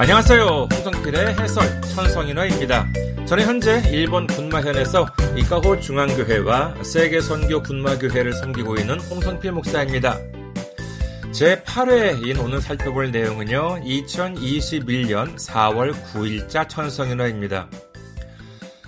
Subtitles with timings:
[0.00, 0.68] 안녕하세요.
[0.72, 2.86] 홍성필의 해설 천성인화입니다.
[3.26, 10.16] 저는 현재 일본 군마현에서 이카호 중앙교회와 세계 선교 군마교회를 섬기고 있는 홍성필 목사입니다.
[11.32, 17.68] 제 8회인 오늘 살펴볼 내용은요, 2021년 4월 9일자 천성인화입니다.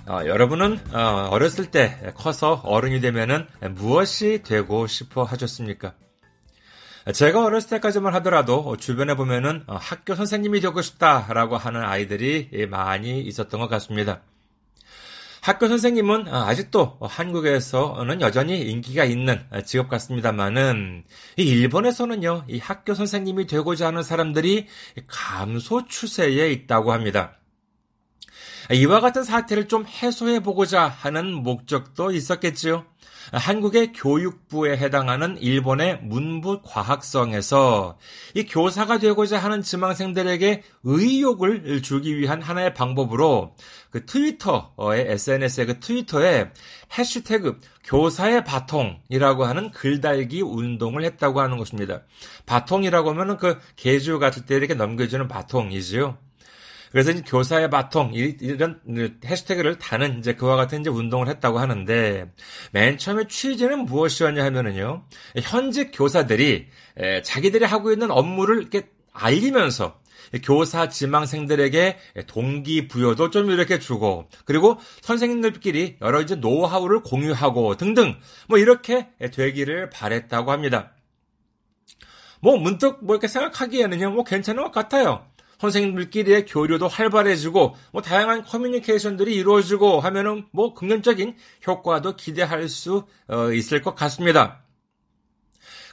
[0.07, 5.93] 어, 여러분은 어, 렸을 때 커서 어른이 되면은 무엇이 되고 싶어 하셨습니까?
[7.11, 13.61] 제가 어렸을 때까지만 하더라도 주변에 보면은 어, 학교 선생님이 되고 싶다라고 하는 아이들이 많이 있었던
[13.61, 14.21] 것 같습니다.
[15.41, 21.03] 학교 선생님은 어, 아직도 한국에서는 여전히 인기가 있는 직업 같습니다만은
[21.37, 24.69] 일본에서는요 이 학교 선생님이 되고자 하는 사람들이
[25.09, 27.39] 감소 추세에 있다고 합니다.
[28.73, 32.85] 이와 같은 사태를 좀 해소해 보고자 하는 목적도 있었겠지요.
[33.33, 37.99] 한국의 교육부에 해당하는 일본의 문부 과학성에서
[38.35, 43.55] 이 교사가 되고자 하는 지망생들에게 의욕을 주기 위한 하나의 방법으로
[43.91, 46.51] 그 트위터의 SNS의 그 트위터에
[46.97, 52.03] 해시태그 교사의 바통이라고 하는 글달기 운동을 했다고 하는 것입니다.
[52.47, 56.17] 바통이라고 하면은 그 개주 같을 때 이렇게 넘겨주는 바통이지요.
[56.93, 58.81] 그래서 이제 교사의 바통 이런
[59.25, 62.31] 해시태그를 다는 이제 그와 같은 이제 운동을 했다고 하는데
[62.71, 65.05] 맨 처음에 취지는 무엇이었냐 하면은요
[65.43, 66.69] 현직 교사들이
[67.25, 70.01] 자기들이 하고 있는 업무를 이렇게 알리면서
[70.45, 78.17] 교사 지망생들에게 동기 부여도 좀 이렇게 주고 그리고 선생님들끼리 여러 이제 노하우를 공유하고 등등
[78.49, 80.93] 뭐 이렇게 되기를 바랬다고 합니다.
[82.41, 85.27] 뭐 문득 뭐 이렇게 생각하기에는요 뭐 괜찮은 것 같아요.
[85.63, 91.37] 선생님들끼리의 교류도 활발해지고 뭐 다양한 커뮤니케이션들이 이루어지고 하면은 뭐 긍정적인
[91.69, 94.65] 효과도 기대할 수 어, 있을 것 같습니다.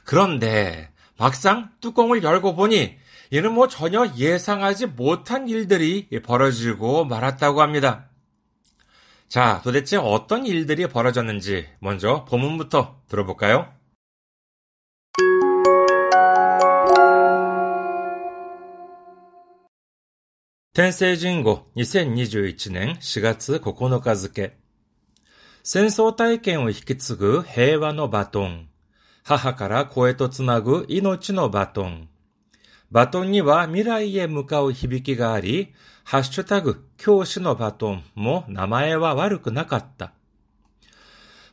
[0.04, 2.96] 그런데 막상 뚜껑을 열고 보니
[3.30, 8.08] 이는 뭐 전혀 예상하지 못한 일들이 벌어지고 말았다고 합니다.
[9.28, 13.72] 자, 도대체 어떤 일들이 벌어졌는지 먼저 본문부터 들어볼까요?
[20.80, 24.56] 天聖人語2021年4月9日付
[25.62, 28.66] 戦争体験を引き継ぐ平和のバトン。
[29.22, 32.08] 母から子へとつなぐ命のバトン。
[32.90, 40.14] バトンには未来へ向かう響きがあり、ハッシュタグ教師のバトンも名前は悪くなかった。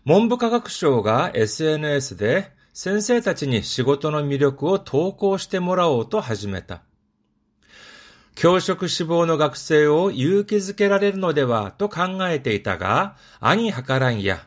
[0.06, 6.87] 文部科学省が SNS で先生たちに仕事の魅力を投稿してもらおうと始めた。
[8.40, 14.46] 教職志望の学生を勇気づけられるのではと考えていたが、兄計らんや、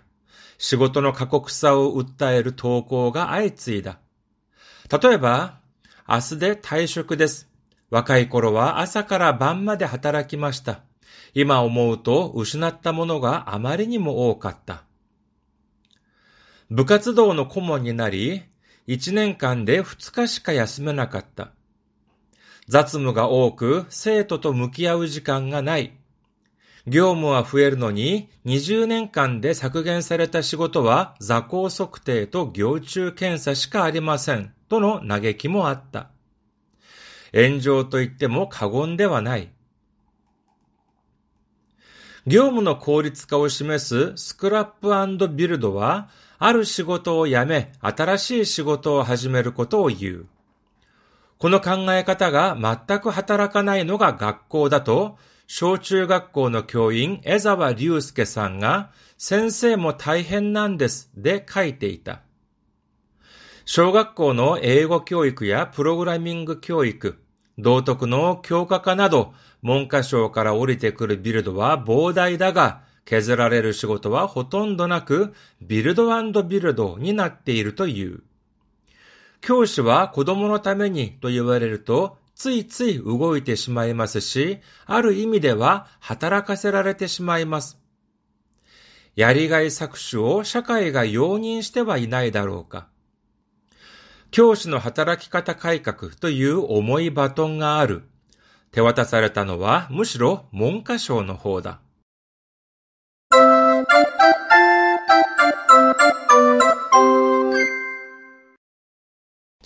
[0.59, 3.99] 仕事の過酷さを訴える投稿が相次いだ。
[5.03, 5.59] 例えば、
[6.09, 7.49] 明日で退職です。
[7.91, 10.83] 若い頃は朝から晩まで働きました。
[11.35, 14.85] 今思うと失ったものがあまりにも多かった。
[16.71, 18.45] 部活動の顧問になり、
[18.87, 21.51] 1年間で2日しか休めなかった。
[22.71, 25.93] 雑務が多く、生徒と向き合う時間がない。
[26.87, 34.55] 業務は増えるのに、20年間で削減された仕事は座高測定と行中検査しかありません。
[34.69, 36.11] との嘆きもあった。
[37.35, 39.51] 炎上と言っても過言ではない。
[42.29, 46.09] 業務の効率化を示すスクラップビルドは、
[46.39, 50.27] ある仕事を辞め、新しい仕事を始めることを言う。
[51.41, 52.55] この考え方が
[52.87, 62.21] 全く働かないのが学校だと、小中学校の教員江沢隆介さんが、先生も大変なんですで書いていた。
[63.65, 67.19] 小学校の英語教育やプログラミング教育、
[67.59, 78.25] 道徳の強化化など、文科省から降りてくるビルドは膨大だが、削られる仕事はほとんどなく、ビルドビルドになっているという。
[79.41, 87.79] 教師は子供のためにと言われると、ついつい動いてしまいますし、ある意味では働かせられてしまいます。
[89.15, 92.89] やりがい搾取を社会が容認してはいないだろうか。
[94.31, 98.05] 教師の働き方改革という重いバトンがある。
[98.71, 101.81] 手渡されたのはむしろ文科省の方だ。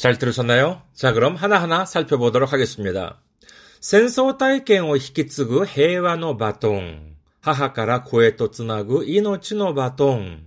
[0.03, 0.81] 잘 들으셨나요?
[0.93, 3.19] 자, 그럼 하나하나 살펴보도록 하겠습니다.
[3.81, 7.15] 센서体験を 히키츠구 해와노 바통.
[7.41, 10.45] 母から子へとつなぐ命のバトン。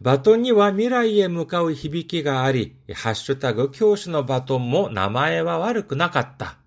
[0.00, 6.58] バトンには未来へ向かう響きがあり、ハッシュタグ教師のバトンも名前は悪くなかった。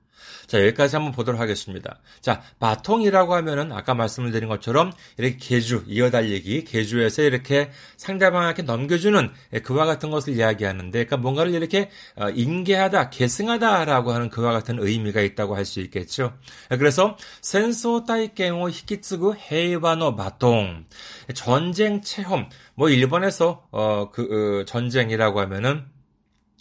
[0.46, 1.98] 자, 여기까지 한번 보도록 하겠습니다.
[2.20, 9.31] 자, 바통이라고 하면은 아까 말씀을 드린 것처럼 이렇게 개주, 이어달리기, 개주에서 이렇게 상대방에게 넘겨주는
[9.62, 15.54] 그와 같은 것을 이야기하는데, 그러니까 뭔가를 이렇게 어, 인계하다, 계승하다라고 하는 그와 같은 의미가 있다고
[15.54, 16.32] 할 수 있겠죠.
[16.70, 20.87] 그래서 센소 따이깽오 히키츠구 헤이바노 바통
[21.34, 25.84] 전쟁 체험 뭐 일본에서 어그 어, 전쟁이라고 하면은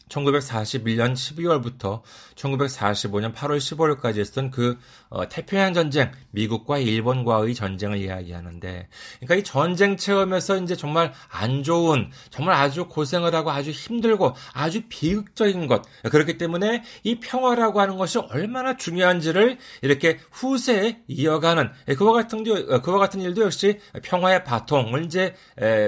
[0.09, 2.01] 1941년 12월부터
[2.35, 4.77] 1945년 8월 15일까지 했던 그
[5.09, 8.87] 어, 태평양 전쟁, 미국과 일본과의 전쟁을 이야기하는데,
[9.19, 14.81] 그러니까 이 전쟁 체험에서 이제 정말 안 좋은, 정말 아주 고생을 하고 아주 힘들고 아주
[14.89, 22.43] 비극적인 것, 그렇기 때문에 이 평화라고 하는 것이 얼마나 중요한지를 이렇게 후세에 이어가는 그와 같은
[22.43, 25.35] 그와 같은 일도 역시 평화의 바통을 이제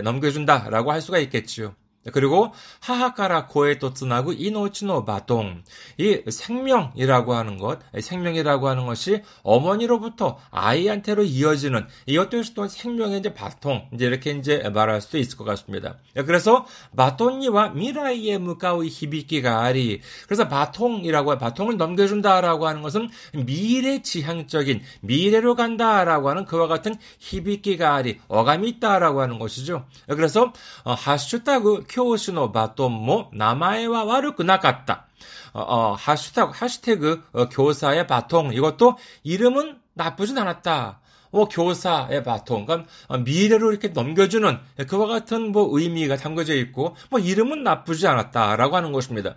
[0.04, 1.76] 넘겨준다라고 할 수가 있겠지요.
[2.14, 5.64] 그리고 하하카라 고에또 츠나구 이노치노 바동
[5.98, 13.88] 이 생명이라고 하는 것 생명이라고 하는 것이 어머니로부터 아이한테로 이어지는 이것도 또 생명의 이제 바통
[13.94, 15.96] 이제 이렇게 이제 말할 수도 있을 것 같습니다.
[16.14, 16.66] 그래서
[16.96, 26.30] 바톤니와 미라이에 무가의 히비키가 아리 그래서 바통이라고 바통을 넘겨준다라고 하는 것은 미래 지향적인 미래로 간다라고
[26.30, 29.86] 하는 그와 같은 히비키가 아리 어감이 있다라고 하는 것이죠.
[30.08, 35.07] 그래서 어, 하슈타그 教師のバトンも名前は悪くなかった。
[35.53, 41.01] 어, 어, 하슈타그, 하시태그 어, 교사의 바통 이것도 이름은 나쁘진 않았다.
[41.31, 42.91] 뭐 교사의 바통, 그러니까
[43.25, 49.37] 미래로 이렇게 넘겨주는 그와 같은 뭐 의미가 담겨져 있고 뭐 이름은 나쁘지 않았다라고 하는 것입니다.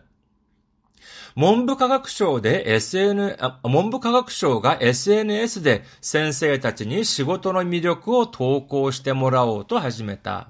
[1.38, 10.50] 文部科学省で SN、 文部科学省が SNS で先生たちに仕事の魅力を投稿してもらおうと始めた。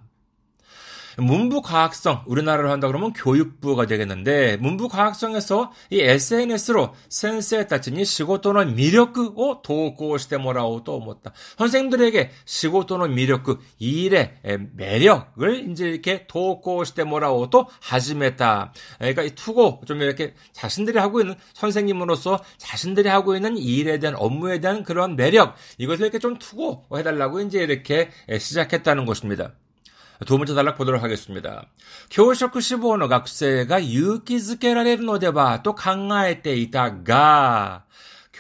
[1.20, 10.38] 문부과학성 우리나라로 한다 그러면 교육부가 되겠는데 문부과학성에서 이 SNS로 센스에 따지니 시고또는 미력く 오 도고시대
[10.38, 14.34] 뭐라고 또 뭐 못다 선생님들에게 시고또는 미력く 이 일의
[14.75, 21.34] 매력을 이제 이렇게 도고시대 뭐라고 또 하지메다 그러니까 이 투고 좀 이렇게 자신들이 하고 있는
[21.55, 27.40] 선생님으로서 자신들이 하고 있는 이 일에 대한 업무에 대한 그런 매력 이것을 이렇게 좀 투고해달라고
[27.40, 29.52] 이제 이렇게 시작했다는 것입니다.
[30.25, 31.68] 두 번째 단락 보도록 하겠습니다.
[32.10, 37.84] 교職 15の 학생가 勇気づけられるのではと考えていたが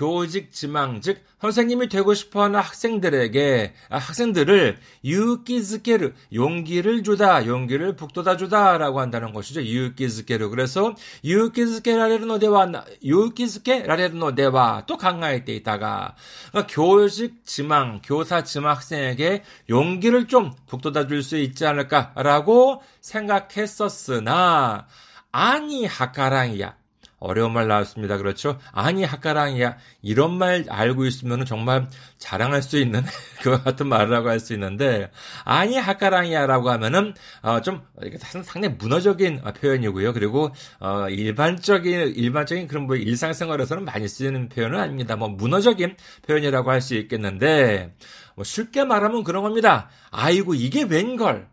[0.00, 9.00] 교직 지망, 즉 선생님이 되고 싶어하는 학생들에게 아, 학생들을 유기즈케르 용기를 주다, 용기를 북돋아 주다라고
[9.00, 9.62] 한다는 것이죠.
[9.62, 10.48] 유기즈케르.
[10.48, 10.94] 그래서
[11.24, 12.72] 유기즈케라레르노데와
[13.04, 16.14] 유기즈케라레르노데와 또 강화할 때 있다가
[16.50, 24.86] 그러니까 교직 지망, 교사 지망 학생에게 용기를 좀 북돋아 줄 수 있지 않을까라고 생각했었으나
[25.32, 26.79] 아니 하카랑이야.
[27.20, 28.16] 어려운 말 나왔습니다.
[28.16, 28.58] 그렇죠?
[28.72, 29.76] 아니 학가랑이야.
[30.02, 31.88] 이런 말 알고 있으면 정말
[32.18, 33.02] 자랑할 수 있는
[33.42, 35.10] 그와 같은 말이라고 할 수 있는데
[35.44, 37.82] 아니 학가랑이야 라고 하면은 어, 좀
[38.20, 40.14] 상당히 문어적인 표현이고요.
[40.14, 40.50] 그리고
[40.80, 45.16] 어, 일반적인 일반적인 그런 뭐 일상생활에서는 많이 쓰이는 표현은 아닙니다.
[45.16, 45.96] 뭐 문어적인
[46.26, 47.94] 표현이라고 할 수 있겠는데
[48.40, 49.90] 뭐 쉽게 말하면 그런 겁니다.
[50.10, 51.48] 아이고 이게 웬걸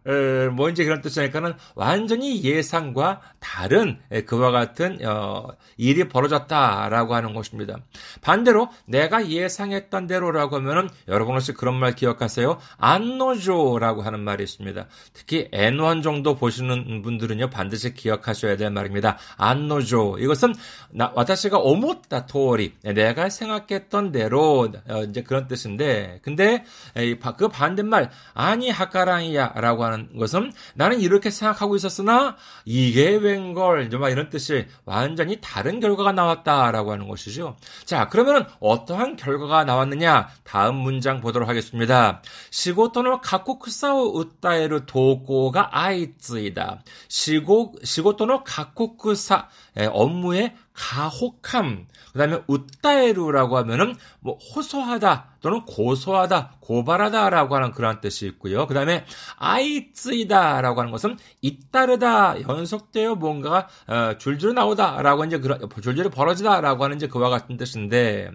[0.54, 7.76] 뭐 이제 그런 뜻이니까는 완전히 예상과 다른 그와 같은 어, 일이 벌어졌다라고 하는 것입니다.
[8.22, 12.58] 반대로 내가 예상했던 대로라고 하면은 여러분 혹시 그런 말 기억하세요?
[12.78, 14.88] 안노조라고 하는 말이 있습니다.
[15.12, 19.18] 특히 N1 정도 보시는 분들은요 반드시 기억하셔야 될 말입니다.
[19.36, 20.56] 안노조 이것은
[20.92, 26.64] 나, 와타시가 오모타 토리 내가 생각했던 대로 어, 이제 그런 뜻인데 근데
[27.38, 34.68] 그 반대말 아니 하카랑이야라고 하는 것은 나는 이렇게 생각하고 있었으나 이게 웬걸 막 이런 뜻이
[34.86, 37.56] 완전히 다른 결과가 나왔다라고 하는 것이죠.
[37.86, 42.22] 자 그러면 어떠한 결과가 나왔느냐 다음 문장 보도록 하겠습니다.
[42.52, 46.82] 시고토노 가쿠쿠사오 우따에르 도고가 아이츠이다.
[47.08, 49.48] 시고 시고토노 가쿠쿠사
[49.92, 51.88] 업무의 가혹함.
[52.14, 58.68] 그 다음에 웃다에루라고 하면은 뭐 호소하다 또는 고소하다, 고발하다라고 하는 그런 뜻이 있고요.
[58.68, 59.06] 그 다음에
[59.38, 67.08] 아이츠이다라고 하는 것은 잇따르다, 연속되어 뭔가가 어, 줄줄 나오다라고 이제 그런 줄줄이 벌어지다라고 하는 이제
[67.08, 68.32] 그와 같은 뜻인데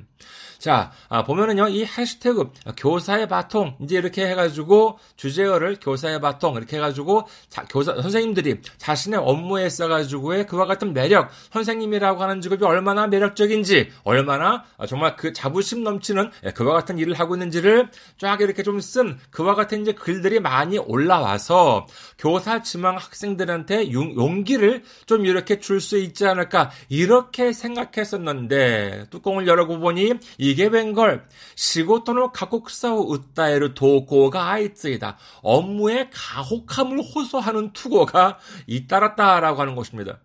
[0.63, 7.27] 자, 아, 보면은요, 이 해시태그, 교사의 바통, 이제 이렇게 해가지고, 주제어를 교사의 바통, 이렇게 해가지고,
[7.49, 14.63] 자, 교사, 선생님들이 자신의 업무에 써가지고의 그와 같은 매력, 선생님이라고 하는 직업이 얼마나 매력적인지, 얼마나
[14.79, 17.89] 아, 정말 그 자부심 넘치는 예, 그와 같은 일을 하고 있는지를
[18.19, 21.87] 쫙 이렇게 좀 쓴 그와 같은 이제 글들이 많이 올라와서,
[22.19, 30.52] 교사 지망 학생들한테 용기를 좀 이렇게 줄 수 있지 않을까, 이렇게 생각했었는데, 뚜껑을 열어보니, 이
[30.52, 35.18] 이게 웬걸 시고토노 가곡사오 으따에르 도고가 아이츠이다.
[35.42, 40.20] 업무의 가혹함을 호소하는 투고가 잇따랐다라고 하는 것입니다.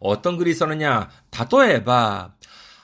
[0.00, 1.08] 어떤 글이 있었느냐?
[1.30, 2.34] 다토에바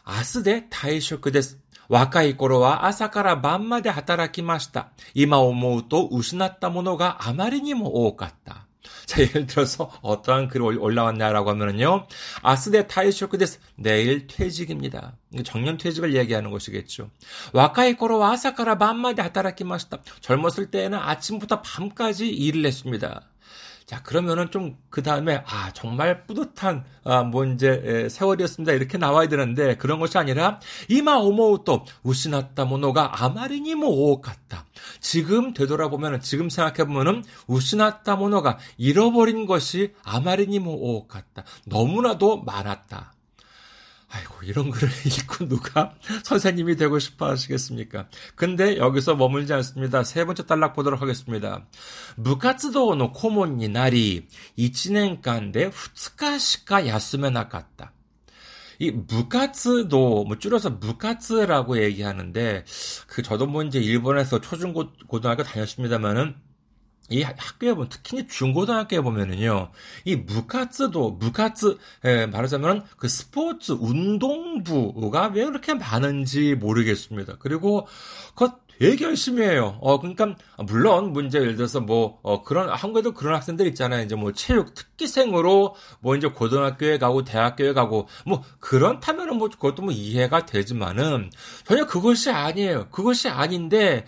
[0.05, 1.61] 아스데 타이쇼크 데스.
[1.91, 4.93] 若い頃は朝から晩まで働きました。
[5.13, 8.64] 今思うと失ったものがあまりにも多かった。
[9.06, 12.08] 자, 예를 들어서 어떠한 글이 올라왔냐라고 하면은요.
[12.42, 13.60] 아스데 타이쇼크데스.
[13.76, 15.18] 내일 퇴직입니다.
[15.44, 17.10] 정년 퇴직을 얘기하는 것이겠죠.
[17.54, 20.00] 若い頃は朝から晩まで働きました.
[20.22, 23.22] 젊었을 때에는 아침부터 밤까지 일을 했습니다.
[23.86, 29.76] 자, 그러면은 좀 그 다음에 아 정말 뿌듯한 아, 뭐 이제 세월이었습니다 이렇게 나와야 되는데
[29.76, 34.64] 그런 것이 아니라 이마 오모우또 우시났다 모노가 아마리니 모 같다.
[35.02, 41.44] 지금 되돌아보면은 지금 생각해 보면은 우시났다 모노가 잃어버린 것이 아마리니 모 같다.
[41.66, 43.15] 너무나도 많았다.
[44.15, 48.09] 아이고, 이런 글을 읽고 누가 선생님이 되고 싶어 하시겠습니까?
[48.35, 50.03] 근데 여기서 머물지 않습니다.
[50.03, 51.65] 세 번째 단락 보도록 하겠습니다.
[52.17, 54.27] 무카츠도의 코몬이 나리
[54.59, 57.93] 1年間で 2日しか 休め なかった.
[58.81, 62.65] 이 무카츠도 뭐 줄여서 무카츠라고 얘기하는데
[63.07, 66.35] 그 저도 뭐 이제 일본에서 초중고 고등학교 다녔습니다만은
[67.10, 69.72] 이 학교에 보면 특히 중고등학교에 보면은요
[70.06, 77.38] 이 무카츠도 무카츠 예, 말하자면 그 스포츠 운동부가 왜 그렇게 많은지 모르겠습니다.
[77.40, 77.88] 그리고
[78.36, 79.78] 그 되게 열심히 해요.
[79.82, 80.36] 어, 그러니까,
[80.68, 84.04] 물론, 문제 예를 들어서 뭐, 어, 그런, 한국에도 그런 학생들 있잖아요.
[84.04, 89.94] 이제 뭐, 체육 특기생으로, 뭐, 이제 고등학교에 가고, 대학교에 가고, 뭐, 그렇다면은 뭐, 그것도 뭐
[89.94, 91.32] 이해가 되지만은,
[91.66, 92.90] 전혀 그것이 아니에요.
[92.90, 94.06] 그것이 아닌데,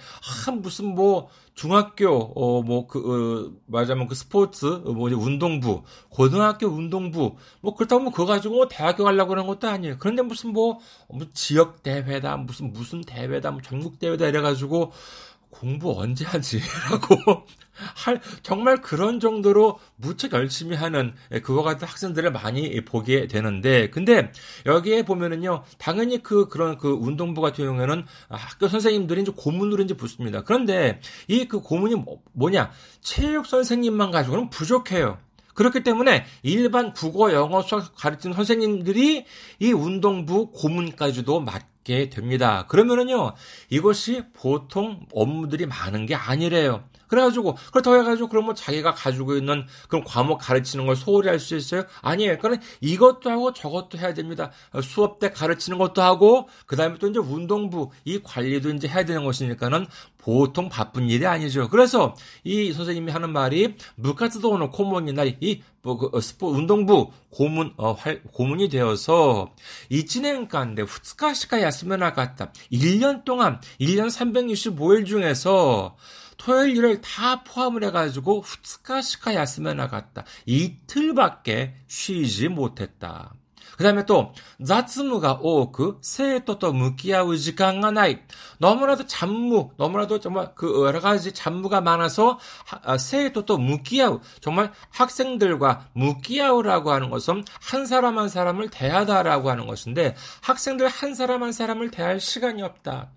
[0.48, 7.36] 아, 무슨 뭐, 중학교 어뭐그 어, 말하자면 그 스포츠 어, 뭐 이제 운동부 고등학교 운동부
[7.62, 9.98] 뭐 그렇다고 뭐 그거 가지고 뭐 대학교 가려고 그런 것도 아니에요.
[9.98, 14.92] 그런데 무슨 뭐, 뭐 지역 대회다 무슨 무슨 대회다 뭐 전국 대회다 이래 가지고
[15.60, 17.46] 공부 언제 하지라고
[17.96, 24.32] 할 정말 그런 정도로 무척 열심히 하는 예, 그와 같은 학생들을 많이 보게 되는데 근데
[24.66, 30.44] 여기에 보면은요 당연히 그 그런 그 운동부 같은 경우에는 학교 선생님들이 이제 고문으로 이제 붙습니다.
[30.44, 32.72] 그런데 이 그 고문이 뭐, 뭐냐
[33.02, 35.18] 체육 선생님만 가지고는 부족해요.
[35.54, 39.26] 그렇기 때문에 일반 국어, 영어, 수학 가르치는 선생님들이
[39.60, 42.66] 이 운동부 고문까지도 맡 게 됩니다.
[42.68, 43.34] 그러면은요,
[43.70, 46.84] 이것이 보통 업무들이 많은 게 아니래요.
[47.08, 51.84] 그래가지고 그렇다고 해가지고 그러면 자기가 가지고 있는 그런 과목 가르치는 걸 소홀히 할 수 있어요?
[52.02, 52.38] 아니에요.
[52.40, 54.52] 그러니까 이것도 하고 저것도 해야 됩니다.
[54.82, 59.24] 수업 때 가르치는 것도 하고 그 다음에 또 이제 운동부 이 관리도 이제 해야 되는
[59.24, 59.86] 것이니까는
[60.18, 61.70] 보통 바쁜 일이 아니죠.
[61.70, 67.74] 그래서 이 선생님이 하는 말이 무카츠도 오는 코몬이 날이 뭐, 그, 어, 스포, 운동부 고문,
[67.78, 69.54] 어, 활, 고문이 되어서,
[69.90, 72.52] 이치넨간데 후츠카시카 야스면나 갔다.
[72.74, 75.96] 1년 동안, 1년 365일 중에서,
[76.38, 80.24] 토요일 일을 다 포함을 해가지고 후츠카시카 야스면 나갔다.
[80.46, 83.34] 이틀밖에 쉬지 못했다.
[83.78, 84.34] 그 다음에 또,
[84.66, 88.18] 자츠무가 오크, 세토도 무기야우 지간가 나이.
[88.58, 92.40] 너무나도 잡무, 너무나도 정말 그 여러 가지 잡무가 많아서,
[92.82, 94.22] 아, 세토도 무기야우.
[94.42, 101.44] 정말 학생들과 무기야우라고 하는 것은 한 사람 한 사람을 대하다라고 하는 것인데, 학생들 한 사람
[101.44, 103.12] 한 사람을 대할 시간이 없다.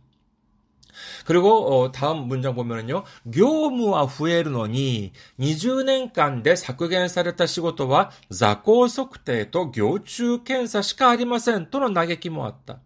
[1.26, 3.04] 그리고 어, 다음 문장 보면은요.
[3.32, 12.80] 교무와 후에르노니 20年間で 削減された 仕事は 자고測定と 교추検査しかありませんとの 嘆きも 왔다.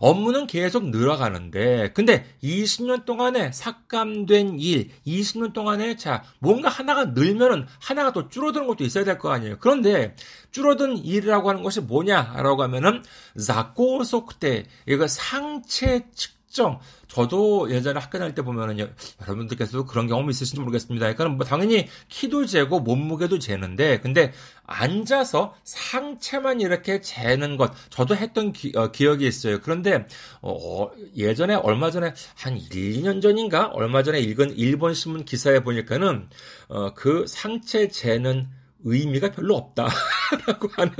[0.00, 8.12] 업무는 계속 늘어가는데, 근데 20년 동안에 삭감된 일, 20년 동안에 자, 뭔가 하나가 늘면은 하나가
[8.12, 9.56] 또 줄어드는 것도 있어야 될 거 아니에요.
[9.58, 10.14] 그런데
[10.52, 13.02] 줄어든 일이라고 하는 것이 뭐냐라고 하면은,
[13.44, 18.77] 자고속대, 이거 상체 측 특정 저도 예전에 학교 다닐 때 보면은
[19.21, 21.13] 여러분들께서도 그런 경험 있으신지 모르겠습니다.
[21.13, 24.31] 그러니까 뭐 당연히 키도 재고 몸무게도 재는데 근데
[24.65, 29.59] 앉아서 상체만 이렇게 재는 것 저도 했던 기, 어, 억이 있어요.
[29.61, 30.05] 그런데
[30.41, 36.29] 어, 예전에 얼마 전에 한 1, 2년 전인가 얼마 전에 읽은 일본 신문 기사에 보니까는
[36.69, 38.47] 어, 그 상체 재는
[38.83, 40.93] 의미가 별로 없다라고 하는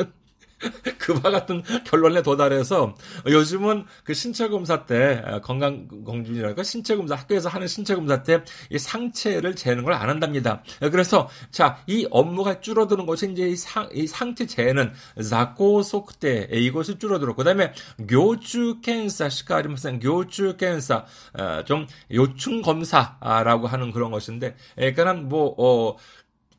[0.99, 2.95] 그와 같은 결론에 도달해서
[3.27, 8.41] 요즘은 그 신체 검사 때 아, 건강 검진이라니까 신체 검사 학교에서 하는 신체 검사 때
[8.69, 10.63] 이 상체를 재는 걸 안 한답니다.
[10.81, 16.97] 아, 그래서 자 이 업무가 줄어드는 것이 이제 이, 상, 이 상체 재는 자코소크대 이것이
[16.99, 17.73] 줄어들었고 그다음에
[18.07, 25.97] 교주 検사 시카리무슨 교주 캔사 아, 좀 요충 검사라고 하는 그런 것인데 그러니까는 뭐 어,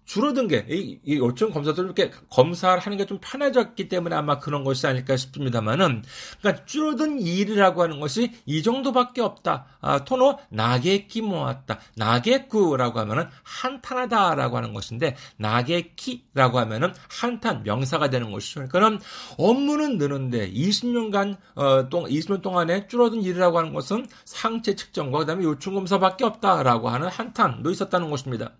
[0.05, 4.65] 줄어든 게, 이, 이 요청 검사들 이렇게 검사를 하는 게 좀 편해졌기 때문에 아마 그런
[4.65, 6.03] 것이 아닐까 싶습니다만은,
[6.41, 9.67] 그러니까 줄어든 일이라고 하는 것이 이 정도밖에 없다.
[9.81, 11.79] 아, 토노 나게키 모았다.
[11.97, 18.67] 나게쿠라고 하면은 한탄하다라고 하는 것인데, 나게키라고 하면은 한탄 명사가 되는 것이죠.
[18.69, 19.01] 그러니까는
[19.39, 25.45] 업무는 느는데 20년간, 어, 동, 20년 동안에 줄어든 일이라고 하는 것은 상체 측정과 그 다음에
[25.45, 28.53] 요청 검사밖에 없다라고 하는 한탄도 있었다는 것입니다.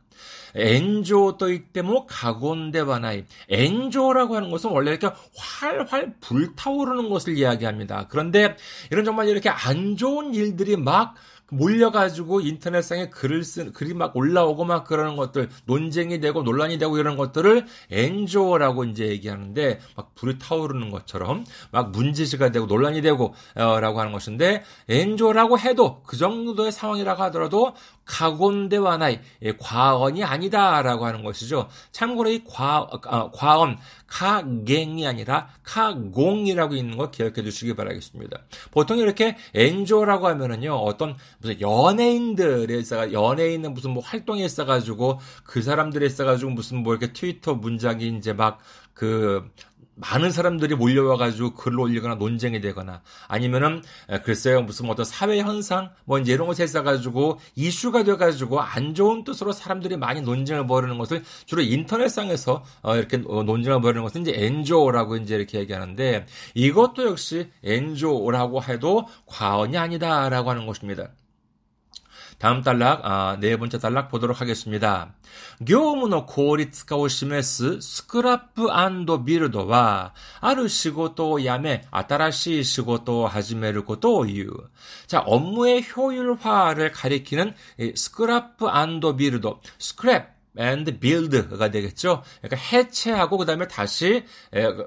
[0.55, 8.07] 엔조 또 이때뭐 가곤데 바나이 엔조라고 하는 것은 원래 이렇게 활활 불타오르는 것을 이야기합니다.
[8.09, 8.57] 그런데
[8.91, 11.15] 이런 정말 이렇게 안 좋은 일들이 막
[11.51, 17.17] 몰려가지고 인터넷상에 글을 쓴, 글이 막 올라오고 막 그러는 것들, 논쟁이 되고 논란이 되고 이런
[17.17, 24.01] 것들을 엔조라고 이제 얘기하는데, 막 불이 타오르는 것처럼, 막 문제시가 되고 논란이 되고, 어, 라고
[24.01, 27.75] 하는 것인데, 엔조라고 해도 그 정도의 상황이라고 하더라도,
[28.05, 31.69] 가곤대와나이, 예, 과언이 아니다라고 하는 것이죠.
[31.93, 33.79] 참고로 이 과, 어, 과언,
[34.15, 38.43] 카갱이 아니라 카공이라고 있는 거 기억해 두시기 바라겠습니다.
[38.71, 46.07] 보통 이렇게 엔조라고 하면은요, 어떤 무슨 연예인들에 있어 연예인은 무슨 뭐 활동에 있어가지고 그 사람들에
[46.07, 49.51] 있어가지고 무슨 뭐 이렇게 트위터 문장이 이제 막그
[49.97, 53.83] 많은 사람들이 몰려와가지고 글을 올리거나 논쟁이 되거나 아니면은
[54.25, 59.53] 글쎄요 무슨 어떤 사회 현상 뭐 이제 이런 것에 있어가지고 이슈가 돼가지고 안 좋은 뜻으로
[59.53, 65.17] 사람들이 많이 논쟁을 벌이는 것을 주로 인터넷상에서 어 이렇게 어, 논쟁을 벌이는 것은 이제 엔조라고
[65.17, 71.09] 이제 이렇게 얘기하는데 이것도 역시 엔조라고 해도 과언이 아니다라고 하는 것입니다.
[72.38, 75.14] 다음 단락, 아, 네 번째 단락 보도록 하겠습니다.
[75.62, 84.70] 業務の効率化を示すスクラップビルドは、ある仕事を辞め、新しい仕事を始めることを言う。
[85.08, 87.54] 자, 업무의 효율화를 가리키는
[87.96, 88.68] 스크라프
[89.16, 89.42] 빌드,
[89.80, 92.24] 스크랩, and build가 되겠죠.
[92.42, 94.26] 그러니까 해체하고 그다음에 다시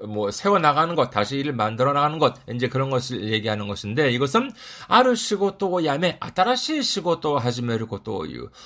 [0.07, 4.51] 뭐 세워 나가는 것, 다시 일을 만들어 나가는 것, 이제 그런 것을 얘기하는 것인데 이것은
[4.87, 8.25] 아르시고 또 야매 아따라시 시고 또 하지메르고 또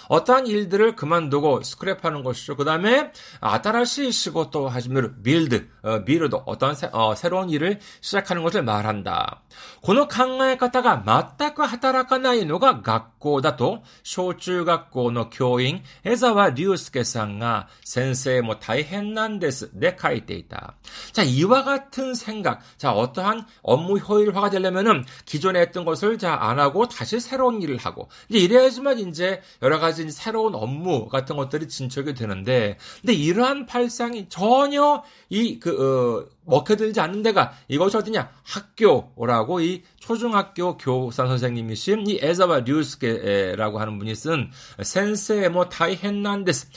[0.09, 2.55] 어떠한 일들을 그만두고 스크랩하는 것이죠.
[2.55, 8.63] 그다음에 아따라시 시고 또 하지메르 빌드, 어, 빌드 어떠한 새, 어, 새로운 일을 시작하는 것을
[8.63, 9.43] 말한다.
[9.81, 11.01] この考え方が
[11.37, 20.73] 全く働かないのが学校だと小中学校の教員江沢隆介 介さんが先生も大変なんですで書いていた.
[21.11, 22.61] 자, 이와 같은 생각.
[22.77, 28.09] 자, 어떠한 업무 효율화가 되려면은 기존에 했던 것을 자, 안 하고 다시 새로운 일을 하고.
[28.29, 35.03] 이제 이래야지만 이제 여러 가지 새로운 업무 같은 것들이 진척이 되는데, 근데 이러한 발상이 전혀
[35.29, 38.31] 이, 그, 어, 먹혀들지 않는 데가 이것이 어디냐?
[38.43, 44.49] 학교라고 이 초중학교 교사 선생님이신 이 에자바 류스케라고 하는 분이 쓴
[44.81, 46.69] 센세 뭐 타이헨난데스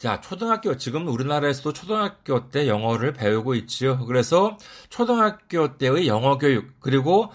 [0.00, 3.98] 자, 초등학교, 지금 우리나라에서도 초등학교 때 영어를 배우고 있지요.
[4.06, 4.56] 그래서
[4.88, 7.30] 초등학교 때의 영어 교육, 그리고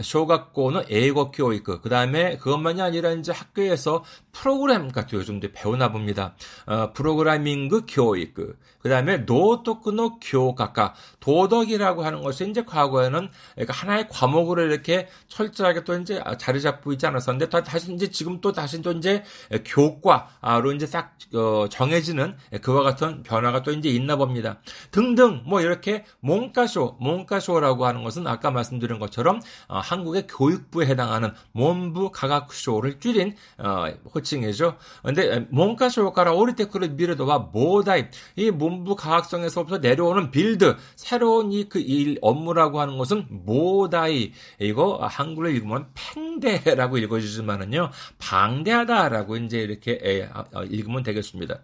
[0.00, 6.34] 쇼각고는 에이거 교육, 그 다음에 그것만이 아니라 이제 학교에서 프로그램 같은 요즘도 배우나 봅니다.
[6.66, 14.62] 어, 프로그래밍 교육, 그 다음에 노토크노 교과가 도덕이라고 하는 것이 이제 과거에는 그러니까 하나의 과목으로
[14.62, 19.24] 이렇게 철저하게 또 이제 자리 잡고 있지 않았었는데 다시 이제 지금 또 다시 또 이제
[19.64, 24.58] 교과로 이제 싹 어, 정해져 강해지는 그와 같은 변화가 또 이제 있나 봅니다.
[24.90, 32.10] 등등 뭐 이렇게 몽가쇼, 몽가쇼라고 하는 것은 아까 말씀드린 것처럼 어, 한국의 교육부에 해당하는 문부
[32.10, 33.86] 가각쇼를 줄인 어,
[34.24, 34.76] 호칭이죠.
[35.02, 38.06] 근데 文科省から降りてくるビルドは膨大
[38.36, 45.88] 이 문부과학성에서부터 내려오는 build 새로운 이 그 일 업무라고 하는 것은 모다이 이거 한글로 읽으면
[45.94, 51.60] 팽대라고 읽어주지만은요 방대하다라고 이제 이렇게 어, 읽으면 되겠습니다.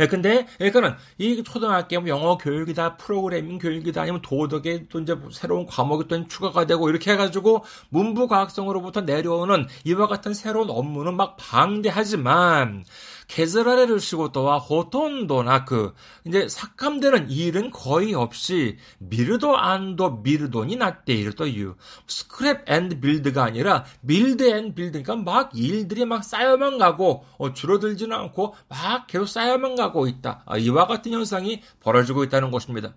[0.00, 5.66] 예, 근데, 그러니까는, 이 초등학교 뭐 영어 교육이다, 프로그래밍 교육이다, 아니면 도덕에 또 이제 새로운
[5.66, 12.84] 과목이 또 추가가 되고, 이렇게 해가지고, 문부과학성으로부터 내려오는 이와 같은 새로운 업무는 막 방대하지만,
[13.31, 15.93] 削られる仕事はほとんどなく、
[16.25, 24.49] 이제 삭감되는 일은 거의 없이 미르도 안도 미르돈이 났대 이르도 스크랩 앤드 빌드가 아니라 빌드
[24.49, 30.07] 앤 빌드 그러니까 막 일들이 막 쌓여만 가고 어, 줄어들지는 않고 막 계속 쌓여만 가고
[30.07, 30.43] 있다.
[30.45, 32.93] 아, 이와 같은 현상이 벌어지고 있다는 것입니다.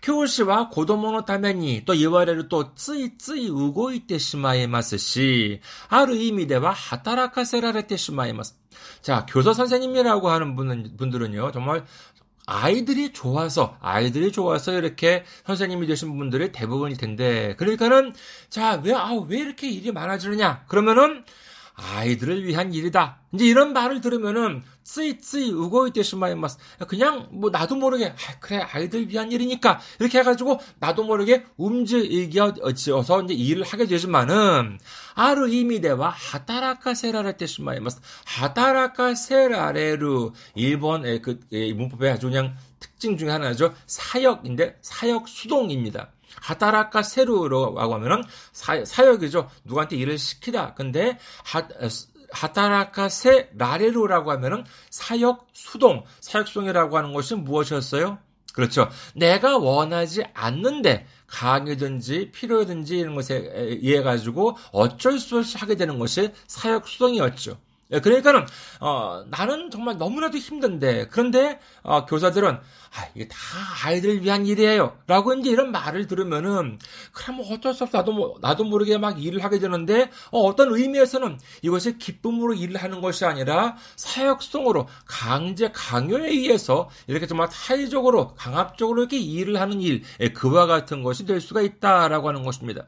[0.00, 8.60] 教師は子供のためにと言われるとついつい動いてしまいますし、ある意味では働かせられてしまいます。
[9.02, 11.84] 자, 교사 선생님이라고 하는 분은, 분들은요, 정말
[12.46, 18.12] 아이들이 좋아서, 아이들이 좋아서 이렇게 선생님이 되신 분들이 대부분일 텐데, 그러니까는,
[18.48, 20.64] 자, 왜, 아, 왜 이렇게 일이 많아지느냐?
[20.66, 21.24] 그러면은,
[21.75, 23.19] 아이들을 위한 일이다.
[23.33, 26.57] 이제 이런 말을 들으면은 쓰이쓰이 우고이테시마이마스
[26.87, 33.33] 그냥 뭐 나도 모르게 아, 그래 아이들 위한 일이니까 이렇게 해가지고 나도 모르게 움직여서 이제
[33.33, 34.79] 일을 하게 되지만은
[35.15, 46.11] 아르 이미대와 하타라카세라레테시마이마스 하타라카세라레루 일본의 그 문법의 아주 그냥 특징 중에 하나죠 사역인데 사역 수동입니다.
[46.41, 49.49] 하다라카 세루라고 하면은 사, 사역이죠.
[49.63, 50.73] 누구한테 일을 시키다.
[50.73, 51.67] 근데 하,
[52.31, 58.19] 하다라카 세 라레루라고 하면은 사역 수동, 사역 수동이라고 하는 것이 무엇이었어요?
[58.53, 58.89] 그렇죠.
[59.15, 66.31] 내가 원하지 않는데 강이든지 필요든지 이런 것에 의해 가지고 어쩔 수 없이 하게 되는 것이
[66.47, 67.57] 사역 수동이었죠.
[67.91, 68.45] 예, 그러니까는
[68.79, 73.37] 어, 나는 정말 너무나도 힘든데 그런데 어, 교사들은 아, 이게 다
[73.83, 76.79] 아이들 위한 일이에요라고 이제 이런 말을 들으면은
[77.11, 80.73] 그럼 뭐 어쩔 수 없어 나도 뭐, 나도 모르게 막 일을 하게 되는데 어, 떤
[80.73, 89.01] 의미에서는 이것이 기쁨으로 일을 하는 것이 아니라 사역성으로 강제 강요에 의해서 이렇게 정말 타의적으로 강압적으로
[89.01, 92.87] 이렇게 일을 하는 일 예, 그와 같은 것이 될 수가 있다라고 하는 것입니다.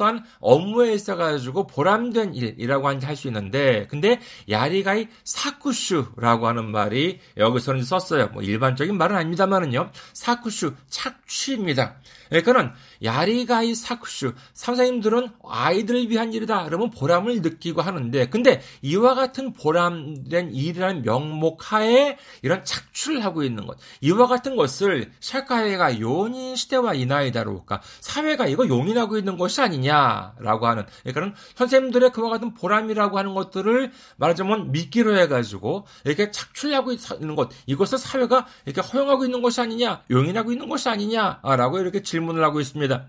[0.01, 8.27] 어떠한 업무에 있어가지고 보람된 일이라고 할 수 있는데, 근데 야리가이 사쿠슈라고 하는 말이 여기서는 썼어요.
[8.27, 9.91] 뭐 일반적인 말은 아닙니다만은요.
[10.13, 11.95] 사쿠슈 착취입니다.
[12.31, 12.71] 그러니까는
[13.03, 16.63] 야리가이 사쿠슈 선생님들은 아이들을 위한 일이다.
[16.63, 23.67] 그러면 보람을 느끼고 하는데 근데 이와 같은 보람된 일이라는 명목 하에 이런 착취를 하고 있는
[23.67, 30.85] 것 이와 같은 것을 샤카이가 용인 시대와 이나이다로까 사회가 이거 용인하고 있는 것이 아니냐라고 하는
[31.01, 37.97] 그러니까는 선생님들의 그와 같은 보람이라고 하는 것들을 말하자면 미끼로 해가지고 이렇게 착취하고 있는 것 이것을
[37.97, 43.07] 사회가 이렇게 허용하고 있는 것이 아니냐 용인하고 있는 것이 아니냐라고 이렇게 질문 질문을 하고 있습니다.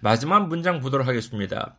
[0.00, 1.76] 마지막 문장 보도록 하겠습니다.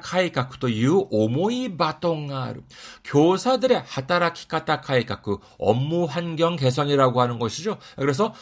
[0.00, 2.62] 카이카쿠 유 오모이 바통아루.
[3.04, 3.84] 교사들의
[4.82, 7.78] 카이카쿠 업무 환경 개선이라고 하는 것이죠.
[7.96, 8.34] 그래서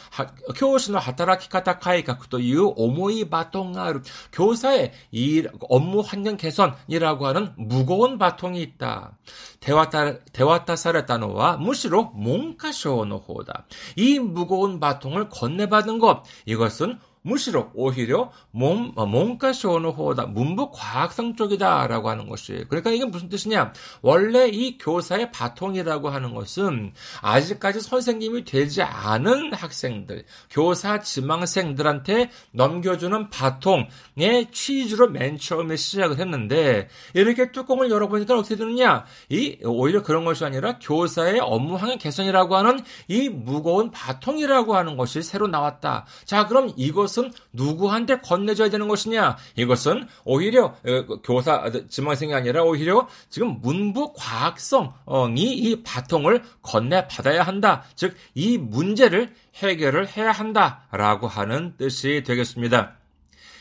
[1.79, 4.01] 카이카쿠 유 오모이 바통아루.
[4.31, 9.17] 교사의 이 업무 환경 개선이라고 하는 무거운 바통이 있다.
[9.59, 13.65] 대와타 대와타사레타노와 무시로 몽카쇼노 호다.
[13.95, 22.27] 이 무거운 바통을 건네받은 것 이것은 무시로 오히려 몸, 몸가쇼노 호다 문부 과학성 쪽이다라고 하는
[22.29, 22.65] 것이.
[22.69, 23.73] 그러니까 이게 무슨 뜻이냐?
[24.01, 34.51] 원래 이 교사의 바통이라고 하는 것은 아직까지 선생님이 되지 않은 학생들 교사 지망생들한테 넘겨주는 바통의
[34.51, 39.05] 취지로 맨 처음에 시작을 했는데 이렇게 뚜껑을 열어보니까 어떻게 되느냐?
[39.29, 45.21] 이 오히려 그런 것이 아니라 교사의 업무 환경 개선이라고 하는 이 무거운 바통이라고 하는 것이
[45.21, 46.05] 새로 나왔다.
[46.25, 49.37] 자 그럼 이것은 이 것은 누구한테 건네줘야 되는 것이냐?
[49.55, 57.83] 이것은 오히려 어, 교사 지망생이 아니라 오히려 지금 문부 과학성이 이 바통을 건네 받아야 한다.
[57.95, 62.97] 즉 이 문제를 해결을 해야 한다라고 하는 뜻이 되겠습니다.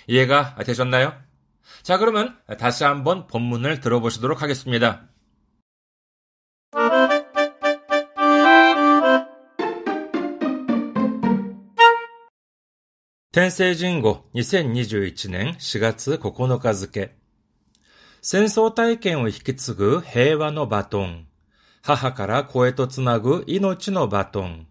[0.07, 1.15] 이해가 되셨나요?
[1.83, 5.05] 자, 그러면 다시 한번 본문을 들어보시도록 하겠습니다.
[13.37, 17.15] 天聖人語2021年4月9日付
[18.23, 21.27] 戦争体験を引き継ぐ平和のバトン
[21.83, 24.67] 母から子へとつなぐ命のバトン。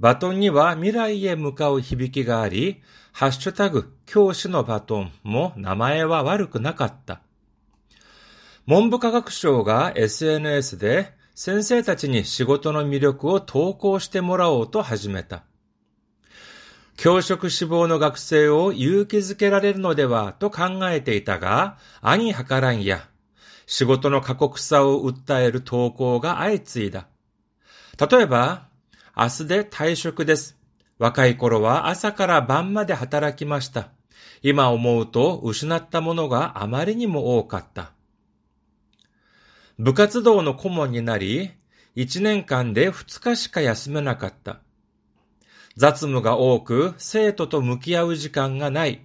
[0.00, 7.20] バトンには未来へ向かう響きがあり、ハッシュタグ、教師のバトンも名前は悪くなかった。
[8.66, 15.44] 文部科学省が SNS で先生たちに仕事の魅力を投稿してもらおうと始めた。
[16.96, 23.08] 教職志望の学生を勇気づけられるのではと考えていたが、兄はからんや、
[23.66, 27.06] 仕事の過酷さを訴える投稿が相次いだ。
[28.10, 28.68] 例えば、
[29.14, 30.56] 明日で退職です。
[30.98, 33.90] 若い頃は朝から晩まで働きました。
[34.42, 37.92] 今思うと失ったものがあまりにも多かった。
[39.78, 41.50] 部活動の顧問になり、
[41.96, 44.60] 1年間で2日しか休めなかった。
[45.76, 49.02] 雑務が多く、生徒と向き合う時間がない。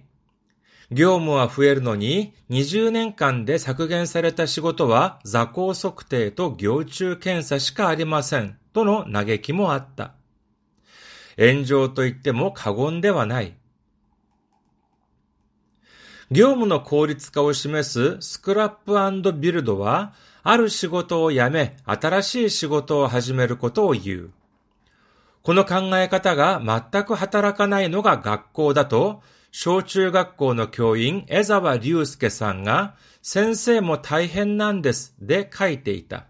[0.90, 8.58] 業務は増えるのに、20年間で削減された仕事は座高測定と行中検査しかありません。
[8.72, 10.12] との嘆きもあった。
[11.38, 13.54] 炎上と言っても過言ではない。
[16.30, 24.30] 業務の効率化を示すスクラップビルドは、ある仕事を辞め、新しい仕事を始めることを言う。
[25.42, 36.26] この考え方が全く働かないのが学校だと、小中学校の教員江沢隆介さんが、先生も大変なんですで書いていた。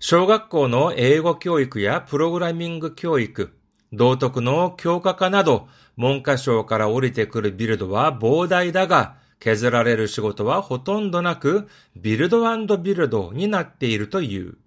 [0.00, 3.52] 小学校の英語教育やプログラミング教育、
[3.92, 12.42] 道徳の強化化など、文科省から降りてくるビルドは膨大だが、削られる仕事はほとんどなく、ビルド
[12.78, 14.58] ビルドになっているという。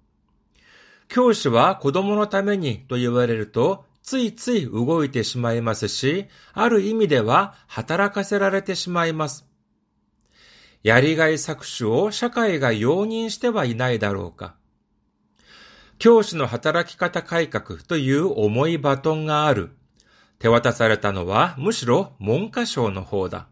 [1.08, 9.46] 教師は子供のためにと言われると、ついつい動いてしまいますし、ある意味では働かせられてしまいます。
[10.84, 14.56] やりがい搾取を社会が容認してはいないだろうか。
[15.98, 19.72] 教師の働き方改革という重いバトンがある。
[20.38, 23.48] 手渡されたのはむしろ文科省の方だ。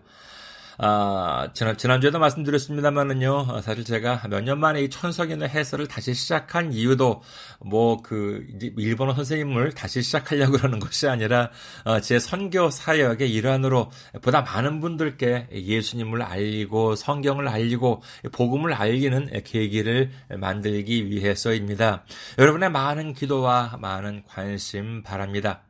[0.80, 6.72] 아, 지난, 지난주에도 말씀드렸습니다만은요, 어, 사실 제가 몇 년 만에 이 천석인의 해설을 다시 시작한
[6.72, 7.22] 이유도,
[7.60, 8.46] 뭐, 그,
[8.78, 11.50] 일본어 선생님을 다시 시작하려고 그러는 것이 아니라,
[11.84, 20.12] 어, 제 선교 사역의 일환으로 보다 많은 분들께 예수님을 알리고, 성경을 알리고, 복음을 알리는 계기를
[20.38, 22.06] 만들기 위해서입니다.
[22.38, 25.67] 여러분의 많은 기도와 많은 관심 바랍니다.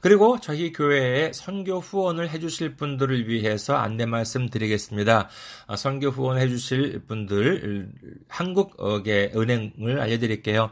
[0.00, 5.28] 그리고 저희 교회에 선교 후원을 해주실 분들을 위해서 안내 말씀 드리겠습니다.
[5.66, 7.90] 아, 선교 후원 해주실 분들
[8.28, 10.70] 한국의 은행을 알려드릴게요.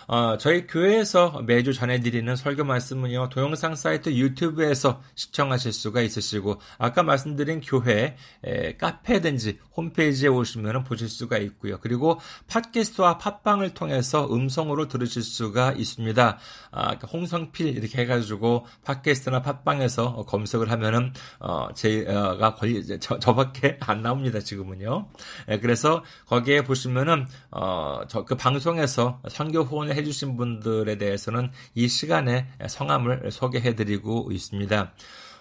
[0.08, 7.62] 어, 저희 교회에서 매주 전해드리는 설교 말씀은요, 동영상 사이트 유튜브에서 시청하실 수가 있으시고, 아까 말씀드린
[7.62, 11.80] 교회, 에, 카페든지 홈페이지에 오시면 보실 수가 있고요.
[11.80, 16.38] 그리고 팟캐스트와 팟빵을 통해서 음성으로 들으실 수가 있습니다.
[16.72, 24.02] 아, 그러니까 홍성필 이렇게 해가지고 팟캐스트나 팟빵에서 검색을 하면은, 어, 제가 걸리, 저, 저밖에 안
[24.02, 25.08] 나옵니다, 지금은요.
[25.48, 31.88] 에, 그래서 거기에 보시면은, 어, 저, 그 방송에서 선교 후원 을 해주신 분들에 대해서는 이
[31.88, 34.93] 시간에 성함을 소개해드리고 있습니다.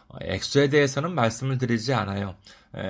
[0.08, 2.36] 어, 액수에 대해서는 말씀을 드리지 않아요.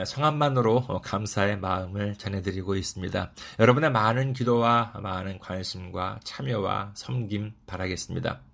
[0.07, 3.33] 성함만으로 감사의 마음을 전해드리고 있습니다.
[3.59, 8.52] 여러분의 많은 기도와 많은 관심과 참여와 섬김 바라겠습니다.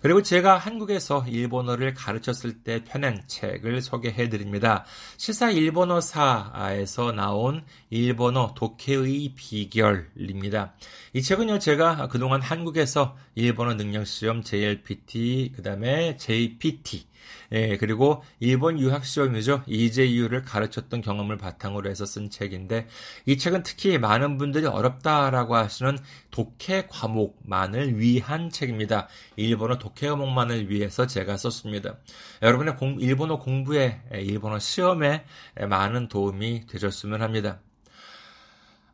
[0.00, 4.84] 그리고 제가 한국에서 일본어를 가르쳤을 때 펴낸 책을 소개해 드립니다.
[5.16, 10.74] 시사 일본어사에서 나온 일본어 독해의 비결입니다.
[11.14, 17.06] 이 책은요, 제가 그동안 한국에서 일본어 능력시험 JLPT, 그 다음에 JPT,
[17.52, 19.62] 예, 그리고 일본 유학 시험이죠.
[19.66, 22.86] EJU를 가르쳤던 경험을 바탕으로 해서 쓴 책인데
[23.26, 25.98] 이 책은 특히 많은 분들이 어렵다라고 하시는
[26.30, 29.08] 독해 과목만을 위한 책입니다.
[29.36, 31.96] 일본어 독해 과목만을 위해서 제가 썼습니다.
[32.42, 35.24] 여러분의 공, 일본어 공부에 일본어 시험에
[35.68, 37.60] 많은 도움이 되셨으면 합니다.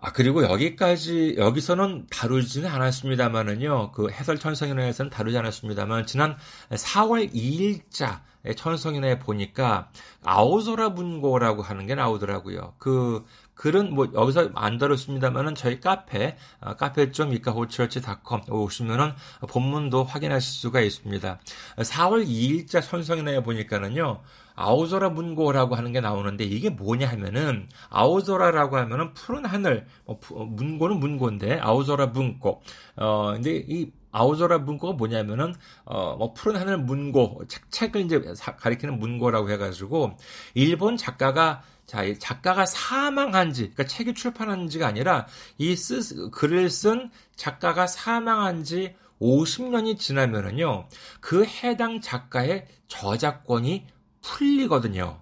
[0.07, 6.37] 아, 그리고 여기까지, 여기서는 다루지는 않았습니다만은요, 그 해설 천성인회에서는 다루지 않았습니다만, 지난
[6.69, 8.21] 4월 2일자
[8.55, 9.88] 천성인회 보니까,
[10.23, 12.75] 아오소라 문고라고 하는 게 나오더라고요.
[12.77, 19.12] 그, 글은 뭐 여기서 안 다뤘습니다만은 저희 카페 아, 카페.이카호처치닷컴 오시면은
[19.49, 21.38] 본문도 확인하실 수가 있습니다.
[21.79, 24.21] 4월 2일자 천성인회에 보니까는요.
[24.55, 30.99] 아오조라 문고라고 하는 게 나오는데 이게 뭐냐 하면은 아오조라라고 하면은 푸른 하늘 뭐 어, 문고는
[30.99, 32.62] 문고인데 아오조라 문고.
[32.97, 38.23] 어 근데 이 아오조라 문고가 뭐냐면은 어뭐 푸른 하늘 문고 책, 책을 이제
[38.59, 40.17] 가리키는 문고라고 해가지고
[40.55, 45.27] 일본 작가가 자, 이 작가가 사망한 지, 그러니까 책이 출판한 지가 아니라
[45.59, 50.88] 이 쓰, 글을 쓴 작가가 사망한 지 50년이 지나면은요,
[51.21, 53.87] 그 해당 작가의 저작권이
[54.24, 55.20] 풀리거든요.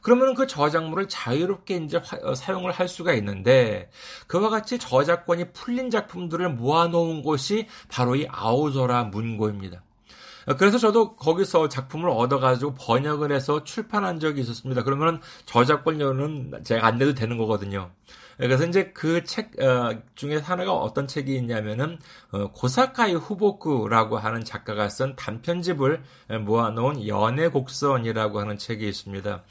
[0.00, 3.90] 그러면 그 저작물을 자유롭게 이제 어, 사용을 할 수가 있는데
[4.26, 9.82] 그와 같이 저작권이 풀린 작품들을 모아놓은 곳이 바로 이 아우저라 문고입니다.
[10.58, 14.82] 그래서 저도 거기서 작품을 얻어가지고 번역을 해서 출판한 적이 있었습니다.
[14.82, 17.90] 그러면 저작권료는 제가 안 내도 되는 거거든요.
[18.36, 21.98] 그래서 이제 그책 어, 중에 하나가 어떤 책이 있냐면은
[22.30, 26.02] 어, 고사카이 후보쿠라고 하는 작가가 쓴 단편집을
[26.44, 29.42] 모아놓은 연애 곡선이라고 하는 책이 있습니다.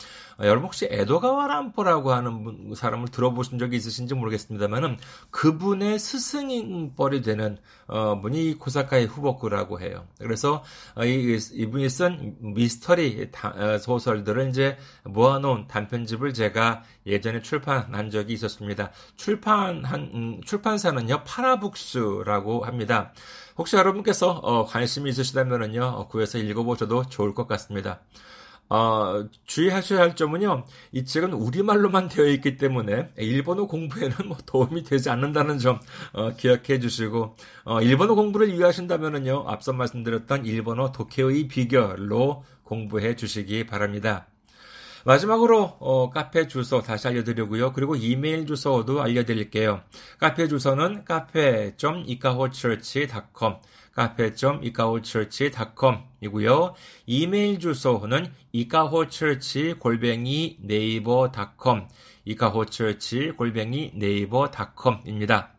[0.43, 4.97] 어, 여러분 혹시 에도가와 람포라고 하는 사람을 들어보신 적이 있으신지 모르겠습니다만은
[5.31, 10.05] 그분의 스승인뻘이 되는 어, 분이 고사카이 후보쿠라고 해요.
[10.19, 10.63] 그래서
[10.95, 18.91] 어, 이, 이분이 쓴 미스터리 다, 소설들을 이제 모아놓은 단편집을 제가 예전에 출판한 적이 있었습니다.
[19.15, 23.13] 출판한 음, 출판사는요 파라북스라고 합니다.
[23.57, 28.01] 혹시 여러분께서 어, 관심이 있으시다면은요 어, 구해서 읽어보셔도 좋을 것 같습니다.
[28.69, 35.09] 어, 주의하셔야 할 점은요, 이 책은 우리말로만 되어 있기 때문에 일본어 공부에는 뭐 도움이 되지
[35.09, 35.79] 않는다는 점
[36.13, 44.27] 어, 기억해 주시고, 어, 일본어 공부를 위하신다면은요, 앞서 말씀드렸던 일본어 독해의 비결로 공부해 주시기 바랍니다.
[45.05, 47.73] 마지막으로 어, 카페 주소 다시 알려드리고요.
[47.73, 49.81] 그리고 이메일 주소도 알려드릴게요.
[50.17, 53.55] 카페 주소는 카페.이카호처치.com
[53.95, 56.75] 카페.이카호처치.com이고요.
[57.05, 61.87] 이메일 주소는 이카호처치 골뱅이 네이버닷컴
[62.25, 65.53] 이카호처치 골뱅이 네이버닷컴입니다.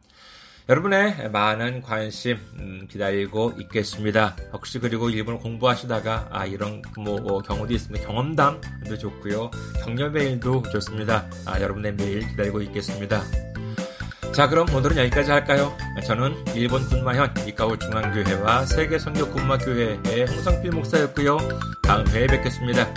[0.67, 4.35] 여러분의 많은 관심 음, 기다리고 있겠습니다.
[4.51, 9.51] 혹시 그리고 일본어 공부하시다가 아 이런 뭐, 뭐 경우도 있으면 경험담도 좋고요.
[9.85, 11.29] 격려 메일도 좋습니다.
[11.45, 13.23] 아, 여러분의 메일 기다리고 있겠습니다.
[14.35, 15.77] 자 그럼 오늘은 여기까지 할까요?
[16.05, 21.39] 저는 일본 군마현 이카오 중앙교회와 세계 선교 군마교회의 홍성필 목사였고요.
[21.85, 22.93] 다음 회에 뵙겠습니다.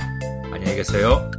[0.51, 1.29] 안녕히 계세요.